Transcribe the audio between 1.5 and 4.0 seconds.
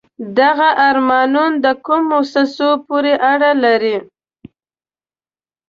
د کومو موسسو پورې اړه لري؟